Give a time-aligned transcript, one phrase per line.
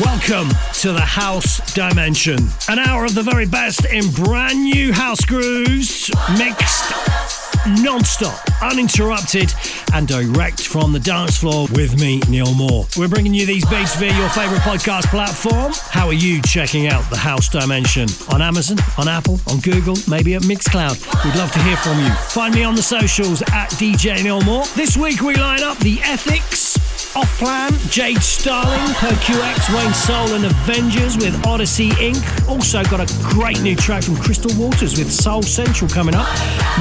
[0.00, 2.38] Welcome to the House Dimension.
[2.68, 6.08] An hour of the very best in brand new house grooves,
[6.38, 6.92] mixed
[7.66, 9.52] non-stop, uninterrupted,
[9.92, 12.86] and direct from the dance floor with me, Neil Moore.
[12.96, 15.72] We're bringing you these beats via your favorite podcast platform.
[15.90, 18.08] How are you checking out the House Dimension?
[18.32, 21.24] On Amazon, on Apple, on Google, maybe at Mixcloud.
[21.24, 22.10] We'd love to hear from you.
[22.30, 24.64] Find me on the socials at DJ Neil Moore.
[24.76, 30.44] This week we line up the Ethics, Offplan, Jade Starling, Per QX, Wayne Soul and
[30.44, 32.48] Avengerz with Odyssey Inc.
[32.48, 36.26] Also got a great new track from Crystal Waters with Soul Central coming up.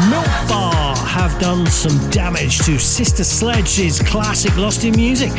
[0.10, 5.32] Milk Bar have done some damage to Sister Sledge's classic Lost in Music.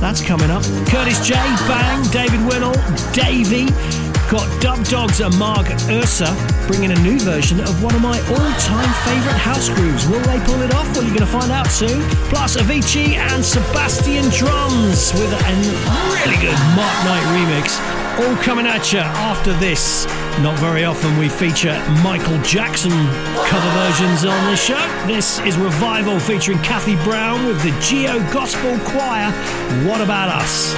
[0.00, 0.62] That's coming up.
[0.86, 1.34] Curtis Jay,
[1.68, 2.72] Bang, David Winnel,
[3.12, 4.11] Davie.
[4.32, 6.32] Got Dubdogz and Mark Ursa
[6.66, 10.08] bringing a new version of one of my all-time favourite house grooves.
[10.08, 10.88] Will they pull it off?
[10.96, 12.00] Well, you're going to find out soon.
[12.32, 15.42] Plus, Avicii and Sebastien Drums with a
[16.16, 17.76] really good Mark Knight remix.
[18.24, 20.06] All coming at you after this.
[20.40, 22.90] Not very often we feature Michael Jackson
[23.44, 24.80] cover versions on this show.
[25.06, 29.30] This is Revival featuring Kathy Brown with the Geo Gospel Choir.
[29.86, 30.72] What about us?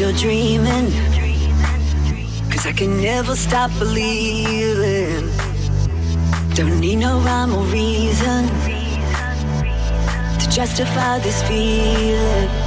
[0.00, 0.90] still dreaming.
[2.50, 5.28] Cause I can never stop believing.
[6.54, 8.48] Don't need no rhyme or reason
[10.38, 12.59] to justify this feeling.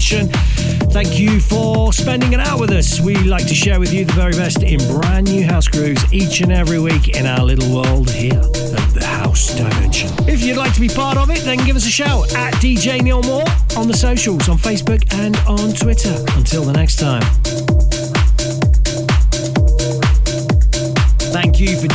[0.00, 3.00] Thank you for spending an hour with us.
[3.00, 6.40] We like to share with you the very best in brand new house grooves each
[6.40, 10.08] and every week in our little world here at the House Dimension.
[10.26, 13.02] If you'd like to be part of it, then give us a shout at DJ
[13.02, 13.44] Neil Moore
[13.76, 16.16] on the socials, on Facebook and on Twitter.
[16.34, 17.22] Until the next time.
[21.30, 21.88] Thank you for